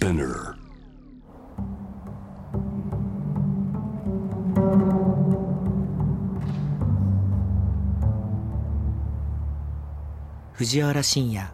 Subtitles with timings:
[0.00, 0.54] Spinner.
[10.54, 11.46] 藤原信也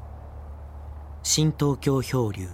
[1.24, 2.48] 新東京漂流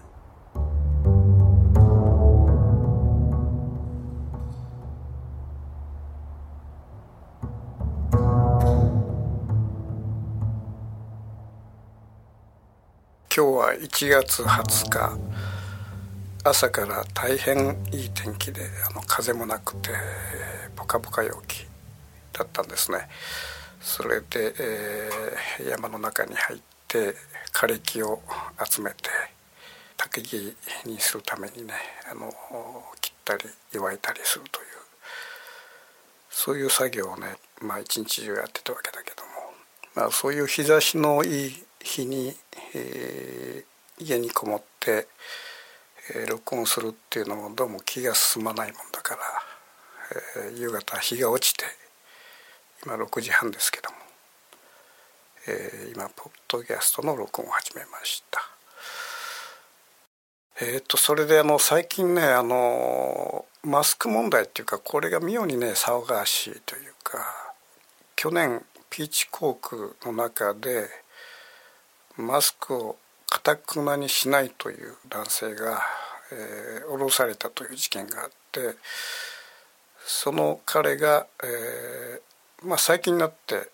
[13.35, 15.52] 今日は1月20日
[16.45, 19.91] 朝から大変いい天気であの風もなくて
[20.75, 21.67] ポカポカ陽気
[22.33, 23.09] だったんですね。
[23.81, 27.15] それで、えー、山の中に入って
[27.53, 28.21] 枯れ木を
[28.65, 28.97] 集めて
[29.97, 30.57] 焚き木
[30.89, 31.75] にするためにね
[32.11, 32.33] あの
[33.01, 34.67] 切ったり祝いたりするという
[36.31, 39.31] そういう作業をねまあ一日中やってたわけだけども、
[39.95, 42.35] まあ、そういう日差しのいい日に
[42.75, 45.07] えー、家にこもって、
[46.11, 49.21] えー、録音するっていうのもどうも気が進まないもんだから、
[50.47, 51.65] えー、夕方日が落ちて
[52.85, 53.97] 今6時半ですけども、
[55.47, 58.41] えー、今ポッドキャストの録音を始めました。
[60.61, 67.25] えー、っとそれであの最近ねあのマスク問題っていうかこれが妙にね騒がしいというか
[68.17, 70.89] 去年ピーチコークの中で
[72.17, 72.97] マスクを
[73.43, 75.83] たくなにしないという男性が、
[76.33, 78.77] えー、降ろされたという事件があって
[80.05, 83.71] その彼が、えーまあ、最近になって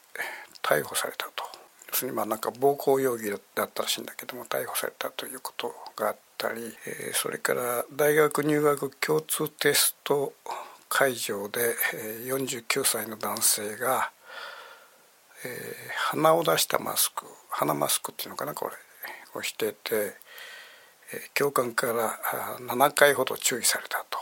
[0.62, 1.44] 逮捕されたと。
[1.88, 10.34] 要するにまあなんか暴行容疑だったらしいんだけども逮捕されたということがあったり、えー、それから大学入学共通テスト
[10.88, 11.60] 会場で、
[11.94, 14.10] えー、49歳の男性が、
[15.44, 18.87] えー、鼻を出したマスク鼻マスクっていうのかなこれ。
[19.38, 20.16] をしてて、
[21.34, 22.18] 教官から
[22.60, 24.18] 7回ほど注意されたと。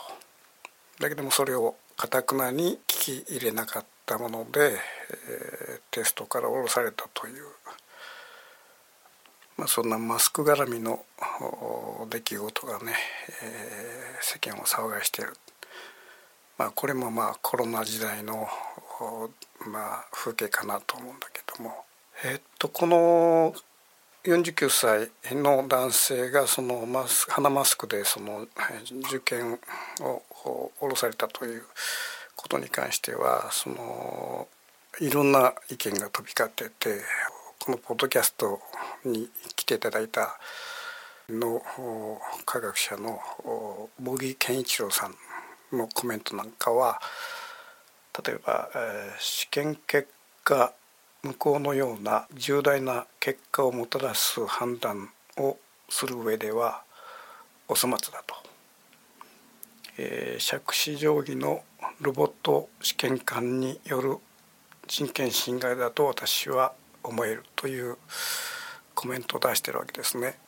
[1.01, 4.79] だけどもそれをかたくなに聞き入れなかったもので、
[5.91, 7.45] テストから降ろされたという、
[9.57, 11.05] まあ、そんなマスク絡みの
[12.11, 12.95] 出来事がね、
[13.43, 15.33] え世間を騒がしている、
[16.59, 18.49] まあ、これもまあコロナ時代の、
[19.67, 21.87] まあ、風景かなと思うんだけども。
[22.25, 23.55] えっとこの
[24.27, 28.49] 49歳の男性がそのマス鼻マスクでその
[29.09, 29.57] 受験
[30.01, 30.23] を
[30.81, 31.63] 降ろされたという
[32.35, 34.49] ことに関してはその
[35.01, 37.03] いろんな意見が飛び交ってて
[37.61, 38.61] このポッドキャスト
[39.05, 40.37] に来ていただいた
[41.29, 41.63] の
[42.45, 43.21] 科学者の
[44.01, 47.01] 茂木健一郎さんのコメントなんかは
[48.25, 50.09] 例えば、えー、試験結
[50.43, 50.73] 果
[51.27, 55.57] 向こうのような重大な結果をもたらす判断を
[55.89, 56.83] する上では
[57.69, 58.35] お粗末だと、
[59.99, 61.63] えー、杓子定規の
[62.01, 64.19] ロボット試験官による
[64.87, 66.73] 人権侵害だと私は
[67.03, 67.97] 思えるという
[68.95, 70.39] コメントを出してるわけですね。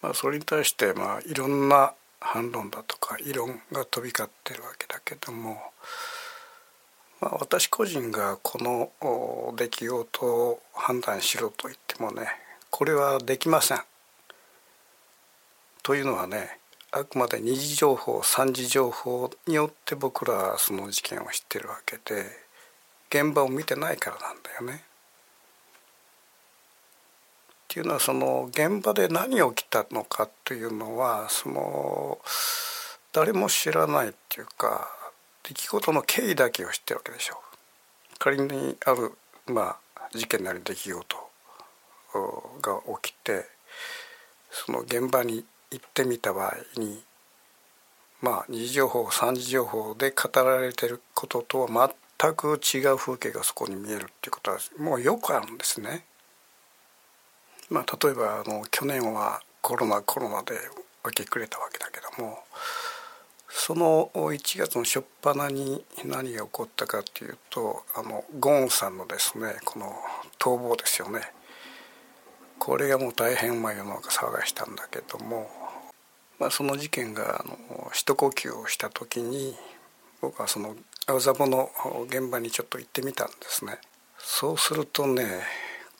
[0.00, 5.60] まあ、それに対してまあいろんな反論だとか異論が飛び交ってるわけだけども
[7.22, 12.26] まあ、私個人がこの出来事を判断しろと言ってもね
[12.68, 13.78] これはできません。
[15.84, 16.58] というのはね
[16.90, 22.26] あくまで二次情報三次情報によって僕らはその事件を知ってるわけで
[23.08, 24.82] 現場を見てないからなんだよね。
[24.82, 24.84] っ
[27.68, 32.18] ていうのはその現場で何が起きたのかというのはその
[33.12, 35.01] 誰も知らないっていうか
[35.42, 37.34] 出来事の経緯だけを知ってるわけでしょ
[38.14, 39.12] う仮にある
[39.46, 41.16] まあ事件なり出来事
[42.60, 43.46] が起きて
[44.50, 47.02] その現場に行ってみた場合に
[48.20, 56.04] まあ二次情報三次情報で語られてることとは全く違う風景がそこに見えるっていうことはもうよくあるんですね。
[57.68, 60.54] まあ、例えばあの去年はコロナコロナで
[61.04, 62.44] 明け暮れたわけだけども
[63.54, 69.92] その1月の初っ端に何が起こったかというとあのゴーンさんのですねこの
[70.38, 71.20] 逃亡ですよね
[72.58, 75.50] これがもう大変まあ世の中騒がしたんだけども、
[76.40, 79.54] まあ、その事件があの一呼吸をした時に
[80.20, 80.74] 僕はその
[81.06, 81.70] 青ザボの
[82.08, 83.78] 現場にちょっと行ってみたんですね。
[84.18, 85.42] そうするとね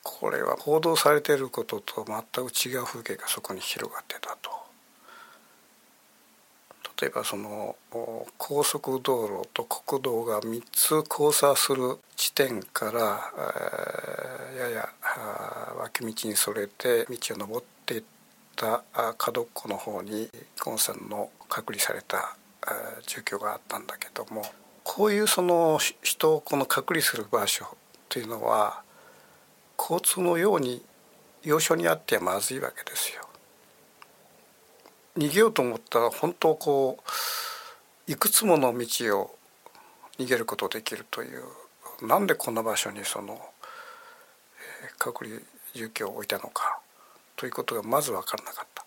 [0.02, 4.51] これは報道されていることと全く違う風景がそこに広がってたと。
[7.02, 7.76] 例えばその
[8.38, 13.32] 高速道路と国道が3つ交差する地点から、
[14.54, 14.88] えー、やや
[15.78, 18.02] 脇道にそれて道を登っていっ
[18.52, 18.84] った
[19.16, 20.28] 角っこの方に
[20.62, 22.36] ゴンさんの隔離された
[23.06, 24.44] 住居があったんだけども
[24.84, 27.76] こういうその人をこの隔離する場所
[28.08, 28.82] というのは
[29.78, 30.82] 交通のように
[31.42, 33.22] 要所にあってはまずいわけですよ。
[35.16, 36.98] 逃げようと思ったら本当こ
[38.08, 39.38] ういくつもの道を
[40.18, 41.42] 逃げることできるという
[42.06, 45.40] なんでこんな場所にその、えー、隔離
[45.74, 46.80] 住居を置いたのか
[47.36, 48.84] ということがまず分からなかった。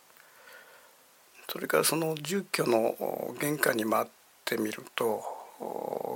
[1.48, 2.96] それからその住居の
[3.40, 4.06] 玄関に回っ
[4.44, 5.24] てみると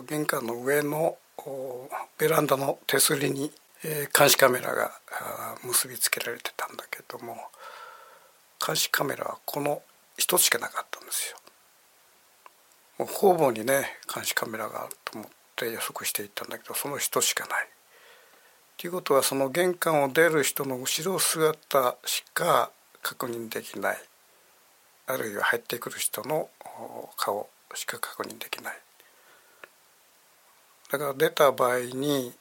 [0.08, 1.18] 玄関の上の
[2.18, 3.52] ベランダの手すりに、
[3.84, 4.92] えー、監視カメラが
[5.64, 7.38] 結びつけられてたんだけども
[8.66, 9.82] 監視カメラはこの
[10.20, 11.38] 一つしかなかったんですよ。
[13.00, 17.68] もう方々にね監視カメラがあると思って予測していったんだけどその人しかない。
[18.78, 22.72] ということはその玄関を出る人の後ろ姿しか
[23.02, 23.98] 確認できない
[25.08, 26.50] あるいは入ってくる人の
[27.18, 28.78] 顔しか確認できない
[30.92, 32.32] だから出た場合に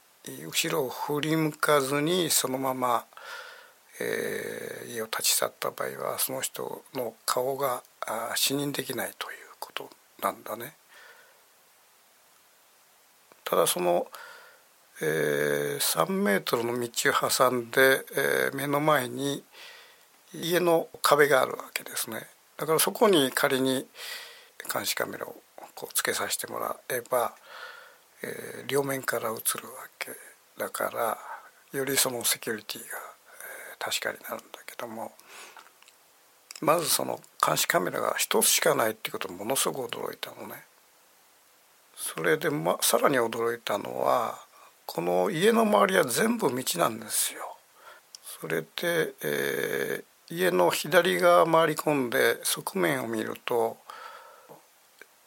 [0.45, 3.05] 後ろを振り向かずにそのまま
[3.99, 7.83] え、を立ち去った場合はその人の顔が
[8.35, 9.89] 視認できないということ
[10.21, 10.73] なんだね。
[13.45, 14.07] ただその、
[15.01, 19.43] えー、3メートルの道を挟んで、えー、目の前に
[20.33, 22.27] 家の壁があるわけですね。
[22.57, 23.87] だからそこに仮に
[24.71, 25.35] 監視カメラを
[25.73, 27.33] こうつけさせてもらえば、
[28.21, 29.41] えー、両面から映るわ
[29.97, 30.11] け
[30.57, 31.17] だから
[31.71, 32.87] よりそのセキュリティが
[33.79, 35.11] 確かになるんだども
[36.61, 40.63] まずその監視カメラが一つしかないっていうことものすごく驚いたのね。
[41.95, 44.39] それで、ま、さらに驚いたのは
[44.85, 47.57] この家の周りは全部道なんですよ。
[48.41, 53.77] それで、えー、家の左側回り込んで側面を見ると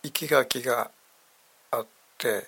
[0.02, 0.90] 生垣が
[1.70, 1.87] あっ
[2.19, 2.46] て、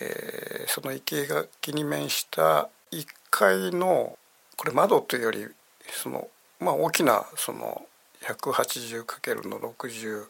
[0.00, 4.18] えー、その生垣に面した1階の
[4.56, 5.46] これ窓というより
[5.92, 6.28] その
[6.60, 7.86] まあ大きなその
[8.22, 10.26] 180× の60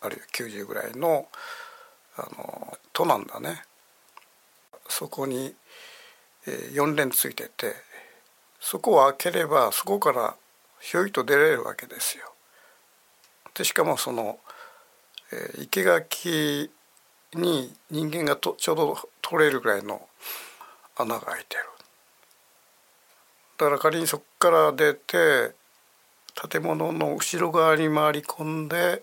[0.00, 1.26] あるいは90ぐらいの
[2.16, 3.62] あの戸なんだね
[4.88, 5.54] そこに
[6.46, 7.74] 4連ついてて
[8.60, 10.34] そこを開ければそこから
[10.80, 12.32] ひょいと出られるわけですよ。
[13.54, 14.38] でしかもその、
[15.32, 16.70] えー、生垣
[17.34, 20.08] に人間がとちょうど通れるぐらいの
[20.96, 21.64] 穴が開いてる。
[23.58, 25.52] だから仮にそこから出て
[26.50, 29.02] 建物の後ろ側に回り込んで、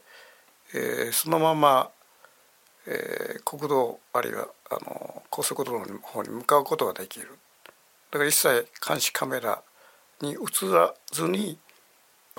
[0.73, 1.89] えー、そのまま、
[2.87, 7.27] えー、国道あるいはあの高速道路の方に向かうことができる。
[8.11, 9.61] だから一切監視カメラ
[10.21, 11.57] に映らずに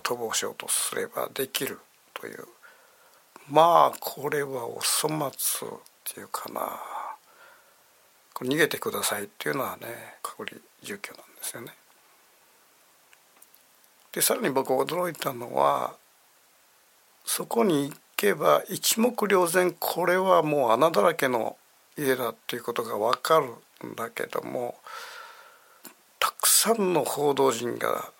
[0.02, 1.78] 逃亡しようとすればできる。
[2.14, 2.46] という。
[3.50, 5.70] まあこれはお粗末っ
[6.04, 6.62] ていうかな。
[8.40, 9.86] 逃げてくださいっていうのはね
[10.22, 11.72] 隔離住居なんですよね。
[14.16, 15.94] でさらに僕驚いたのは
[17.26, 21.58] そこに行けば一目瞭然これはもう穴だらけの
[21.98, 24.76] 家だっていうことが分かるんだけども
[26.18, 28.10] たくさんの報道陣が、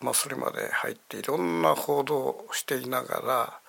[0.00, 3.60] まあ、それまで入っていろんな報道をしていながら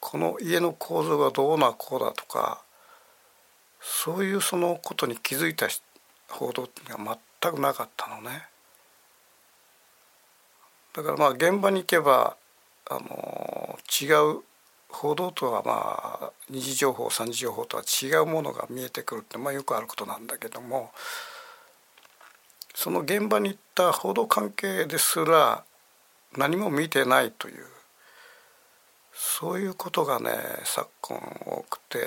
[0.00, 2.60] この家の構造がどうなこうだとか
[3.80, 5.68] そういうそのことに気づいた
[6.28, 8.51] 報道っていうのは全くなかったのね。
[10.94, 12.36] だからまあ現場に行けば
[12.90, 14.42] あの違う
[14.88, 20.90] 報道とはまあ二次情報三次情報とは違うものが見えてくるってまあよくあることなんだけども
[22.74, 25.64] その現場に行った報道関係ですら
[26.36, 27.64] 何も見てないという
[29.14, 30.30] そういうことがね
[30.64, 31.98] 昨今多くて、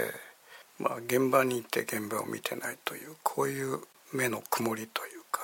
[0.79, 3.79] まあ、現場に行って現場を見てないというこういう
[4.13, 5.41] 目の曇りというか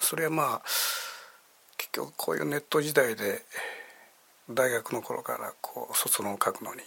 [0.00, 0.62] それはまあ
[1.96, 3.42] 局こういうネット時代で
[4.48, 6.80] 大学の頃からこう卒論を書くのに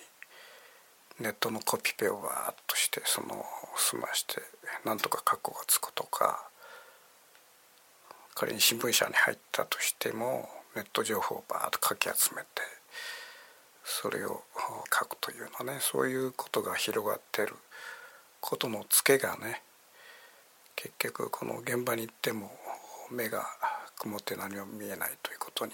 [1.20, 3.44] ネットのコピペをわーっとしてその
[3.76, 4.42] 済まして
[4.86, 6.48] なんとか括弧がつくとか
[8.36, 12.48] 仮に新聞社に入ったとしてもネット情報をバーッとかき集めて
[13.84, 14.44] それを
[14.98, 17.56] 書くというようなねそういうことが広がってる。
[18.42, 19.62] ことのツケがね
[20.76, 22.52] 結局この現場に行っても
[23.12, 23.46] 目が
[24.00, 25.74] 曇って何も見えないということに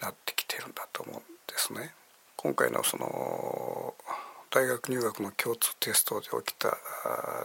[0.00, 1.24] なってきてるんだと思うんで
[1.56, 1.94] すね。
[2.36, 3.94] 今回のその
[4.50, 6.76] 大学入学の共通テストで起きた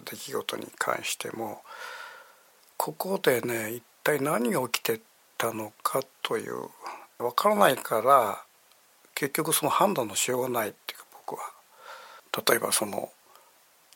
[0.04, 1.62] 出来事に関しても
[2.76, 5.00] ここでね一体何が起きて
[5.38, 6.70] たのかという
[7.18, 8.44] 分からないから
[9.16, 11.52] 結局その判断のしようがないっていうか僕は
[12.50, 13.10] 例えばその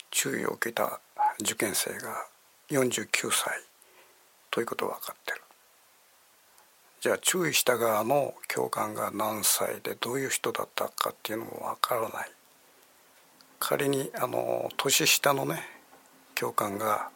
[0.10, 1.01] 注意を受けた
[1.41, 2.25] 受験生が
[2.70, 3.71] 49歳
[4.51, 5.41] ということは分かってる。
[7.01, 12.31] じゃあ注意した側の教官が何歳でどういう人だったかっていうのも分からない。
[13.60, 15.63] 仮にあの年下のね
[16.36, 17.10] 教官が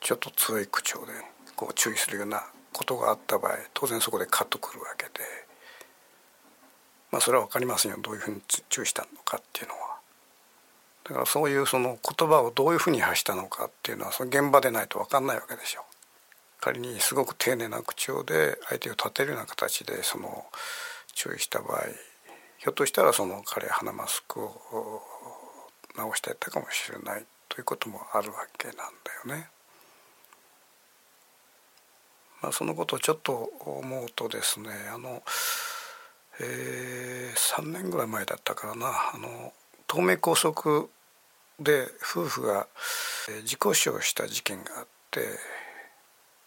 [0.00, 1.12] ちょっと強い口調で
[1.56, 5.10] こう注意するようなことがあった場合当然そこでカットくるわけで
[7.10, 7.98] まあそれは分かりませんよ。
[8.00, 9.95] どういうふうに注意したのかっていうのは。
[11.08, 15.82] だからそういうその言葉をどういうふうに発したのかっていうのはその現場でないと分かんないわけでしょ。
[16.60, 20.46] 仮にすごく丁寧な口調で相手を立てるような形でその
[21.14, 21.82] 注意した場合
[22.58, 25.02] ひょっとしたらその彼鼻マスクを
[25.96, 29.48] 直してやったかもしれないということもあるわけなんだよね。
[32.42, 35.22] まあ、そのことをちょっと思うとですねあの、
[36.40, 39.52] えー、3年ぐらい前だったからなあの
[39.88, 40.90] 東名高速
[41.60, 42.66] で夫婦が
[43.44, 45.20] 事故死をした事件があって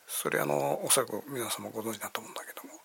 [0.07, 2.79] それあのおそらく皆さんもご存知だと思うんだけども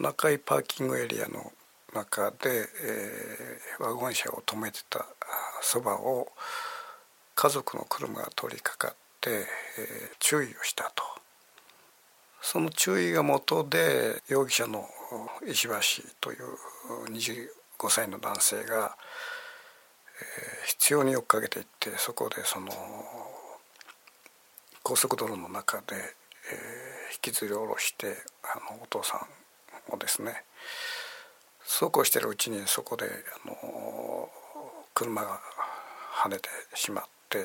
[0.00, 1.52] 中井パーキングエリアの
[1.94, 5.04] 中で、えー、ワゴン車を止めてた
[5.62, 6.28] そばを
[7.34, 9.46] 家族の車が通りかかって、えー、
[10.18, 11.04] 注意をしたと。
[12.40, 14.88] その注意がもとで容疑者の
[15.46, 15.74] 石橋
[16.20, 17.48] という25
[17.90, 18.96] 歳の男性が、
[20.66, 22.68] 必要に追っかけていってそこでその
[24.82, 25.98] 高速道路の中で、え、
[27.12, 29.26] 引きずり下ろしてあのお父さ
[29.90, 30.44] んをですね
[31.60, 33.04] 走行してるうちにそこで
[33.44, 34.30] あの
[34.94, 35.40] 車が
[36.24, 37.44] 跳ねてしまって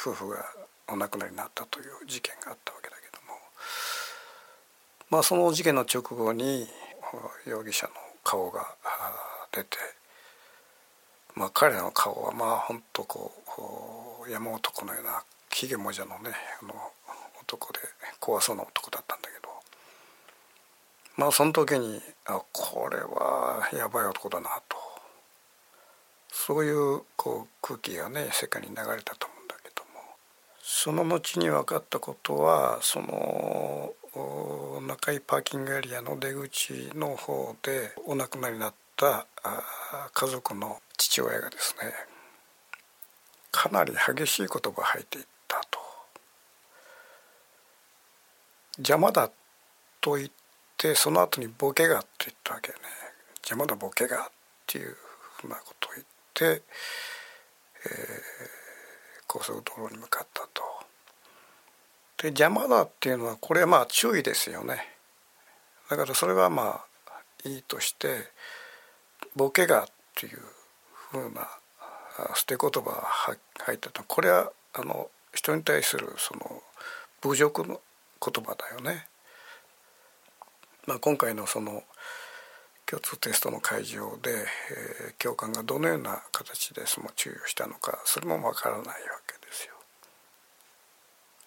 [0.00, 0.44] 夫婦が
[0.88, 3.38] お亡くなりになったという事件があったわけだけども
[5.10, 6.68] まあその事件の直後に
[7.46, 7.92] 容疑者の
[8.22, 8.66] 顔が
[9.52, 9.78] 出て
[11.34, 16.30] まあ彼の顔はまあ本当こう山男のようなひげもじゃのね
[16.62, 16.74] あの
[17.42, 17.80] 男で
[18.20, 19.44] 怖そうな男だったんだけど。
[21.16, 24.76] まあその時にあこれはやばい男だなと。
[26.32, 30.00] そういうこう空気がね世界に流れたと思うんだけども。
[30.60, 33.92] その後に分かったことはその
[34.86, 41.92] 中井パーキングエリアの出口の方でお亡くなりになった家族の父親がですね
[43.50, 45.78] かなり激しい言葉を吐いていったと
[48.78, 49.30] 邪魔だ
[50.00, 50.28] と言っ
[50.76, 52.78] てその後にボケがって言ったわけね
[53.38, 54.30] 邪魔だボケがっ
[54.66, 54.96] ていう
[55.36, 56.62] ふうなことを言って、
[57.86, 60.62] えー、高速道路に向かったと。
[62.16, 64.88] で邪魔だっていうのはこれはまあ注意ですよね。
[65.90, 68.30] だからそれはまあいいとして
[69.36, 70.38] ボケがっていう
[71.10, 71.48] ふうな
[72.34, 73.02] 捨て言葉が
[73.64, 76.62] 入ってたこれはあの人に対するその
[77.22, 77.80] 侮辱の
[78.24, 79.06] 言葉だよね。
[80.86, 81.82] まあ、今回のその
[82.86, 88.92] 共通テストの会場で、えー、教官がどのような形でその注意をしたのかそれもわからないわ
[89.26, 89.74] けですよ。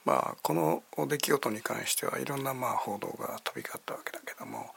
[0.04, 4.72] まあこの出来事に関してはいろんなまあ報道が飛び交ったわけだけども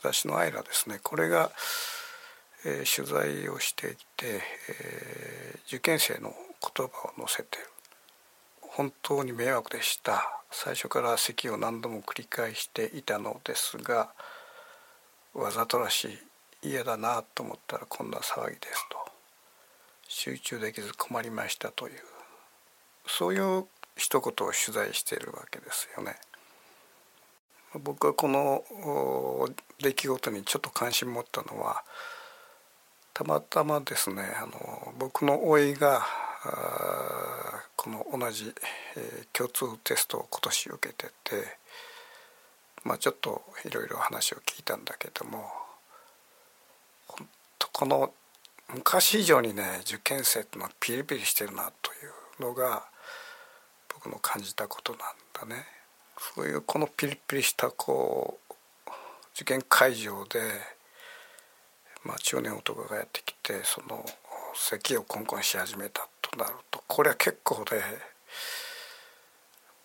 [0.00, 1.50] 雑誌の「アイラ」ですねこれが、
[2.64, 7.64] えー、取材をしていて、えー、受験生の言葉を載せてる
[8.60, 10.40] 本当に迷惑でした。
[10.50, 14.12] 最初から咳を何度も繰り返していたのですが
[15.32, 16.18] わざとらし
[16.62, 18.96] い嫌だなと思ったらこんな騒ぎですと。
[20.08, 21.94] 集中できず困りましたという。
[23.06, 23.66] そういう
[23.96, 26.16] 一言を取材しているわけですよね。
[27.74, 28.64] 僕はこの
[29.82, 31.82] 出来事にちょっと関心持ったのは
[33.14, 36.04] たまたまですねあの僕の甥いが
[37.76, 38.52] この同じ、
[38.96, 41.56] えー、共通テストを今年受けてて
[42.84, 45.44] まあちょっといろいろ話を聞いたんだけども
[47.06, 47.26] 本
[47.58, 48.12] 当この
[48.74, 51.94] 昔以上にね受験生ってのはピリピリしてるなとい
[52.42, 52.84] うのが
[53.94, 55.64] 僕の感じたことなんだね。
[56.18, 58.54] そういうこのピリピリしたこう
[59.34, 60.40] 受験会場で、
[62.04, 64.04] まあ、中年男がやってきてその
[64.54, 67.80] 咳をコンコンし始めたとなるとこれは結構で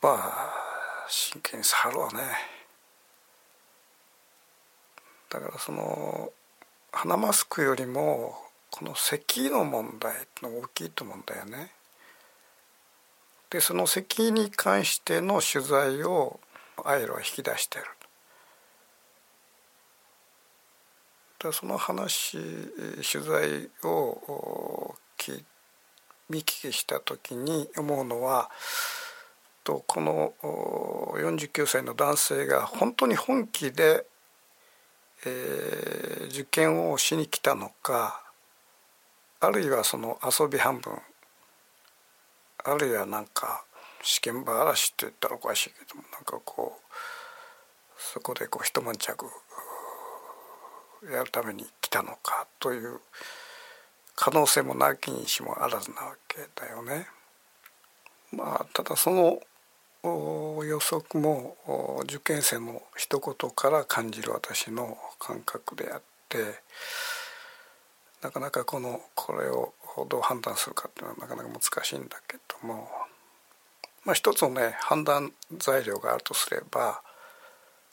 [0.01, 0.69] まあ
[1.07, 2.19] 真剣に触るわね。
[5.29, 6.31] だからその
[6.91, 8.35] 鼻マスクよりも
[8.71, 11.71] この咳の問題の大きいと思うんだよね。
[13.49, 16.39] でその席に関しての取材を
[16.85, 17.85] アイロは引き出してる。
[21.39, 24.93] だその話取材を
[26.29, 28.49] 見聞きした時に思うのは
[29.63, 30.33] とこの
[31.17, 34.05] 49歳の男性が本当に本気で、
[35.25, 38.21] えー、受験をしに来たのか
[39.39, 40.93] あるいはその遊び半分
[42.65, 43.63] あるいはなんか
[44.03, 46.93] 試験場嵐って言ったらおかしいけどもなんかこう
[47.97, 49.25] そこでこう一悶着
[51.11, 52.99] やるために来たのかという
[54.15, 57.07] 可能性もなきにしもあらずなわけだよね。
[58.31, 59.41] まあただその
[60.03, 61.57] 予測も
[62.03, 66.61] 受験生の一言から感じる私の感覚であって
[68.21, 69.73] なかなかこのこれを
[70.07, 72.89] どう判断するかっていうのはなかなか難しいんだけども、
[74.05, 77.01] まあ、一つのね判断材料があるとすれば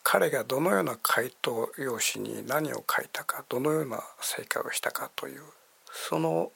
[0.09, 5.43] 彼がどのような回答用紙に何を書いたかどのような正解をしたかという
[5.91, 6.53] その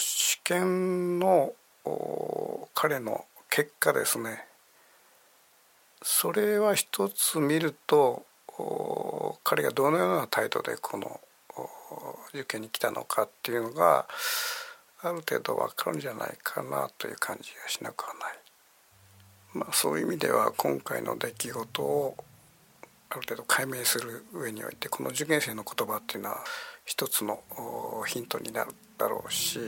[0.00, 1.52] 試験の
[2.74, 4.46] 彼の結果ですね
[6.02, 8.24] それは一つ見ると
[9.44, 11.20] 彼がどのような態度でこの
[12.34, 14.08] 受験に来たのかっていうのが
[15.02, 18.38] ある程度分かるんじゃないかなという感じがしなくはない。
[19.54, 22.16] まあ、そういう意味では今回の出来事を
[23.16, 26.44] ある程度解明する上においてこの受験生の言葉っていうのは
[26.84, 27.40] 一つの
[28.06, 29.58] ヒントになるだろうし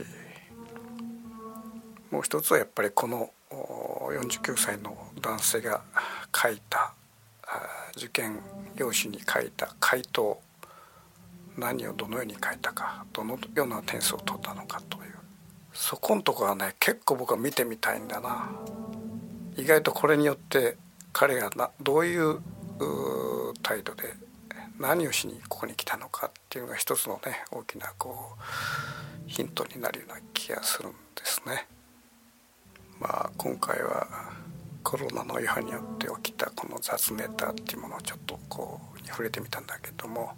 [2.11, 5.81] もう一つはやっぱりこの49歳の男性が
[6.35, 6.93] 書いた
[7.97, 8.39] 受験
[8.75, 10.39] 用紙に書いた回答
[11.57, 15.15] 何をどのように書いたかどのような点数を取ったのかという。
[15.73, 18.49] そこのとこはね結構僕は見てみたいんだな。
[19.57, 20.77] 意外とこれによって
[21.11, 22.39] 彼がなどういう
[23.61, 24.13] 態度で
[24.79, 31.67] 何をしにここに来たのかっていうのが一つのね大きなこうヒントになるような気がするんですね。
[32.99, 34.07] まあ今回は
[34.83, 40.31] コロナの余波によって起きたこの雑ネタっていうものをちょっとこうに触れてみたんだけども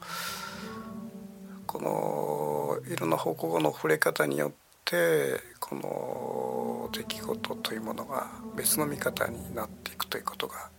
[1.67, 4.51] このいろんな方向の触れ方によっ
[4.83, 10.69] てこの出来事というものが別の見方になっていくということが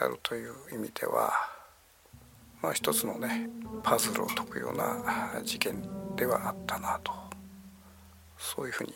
[0.00, 1.32] あるという意味では、
[2.62, 3.50] まあ、一つのね
[3.82, 5.82] パズルを解くような事件
[6.16, 7.12] ではあったなと
[8.38, 8.94] そういうふうに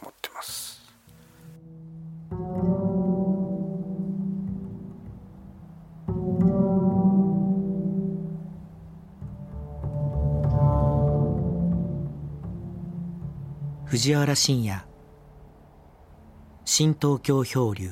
[0.00, 0.80] 思ってます。
[13.84, 14.84] 藤原信也
[16.64, 17.90] 新東京漂流